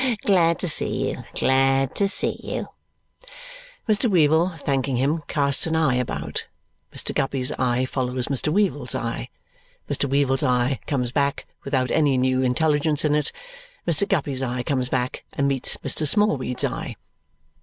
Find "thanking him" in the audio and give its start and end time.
4.57-5.21